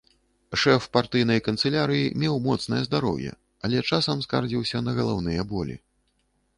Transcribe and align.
Шэф 0.61 0.87
партыйнай 0.95 1.39
канцылярыі 1.47 2.09
меў 2.25 2.41
моцнае 2.47 2.81
здароўе, 2.87 3.31
але 3.65 3.77
часам 3.89 4.17
скардзіўся 4.27 4.85
на 4.91 5.01
галаўныя 5.01 5.41
болі. 5.55 5.75